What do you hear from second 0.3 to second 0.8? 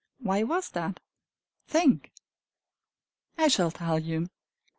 was